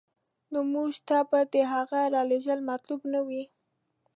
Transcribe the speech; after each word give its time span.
نو 0.51 0.59
موږ 0.73 0.91
ته 1.07 1.17
به 1.29 1.39
د 1.53 1.55
هغه 1.73 1.99
رالېږل 2.13 2.59
مطلوب 2.69 3.01
نه 3.13 3.19
وي. 3.27 3.43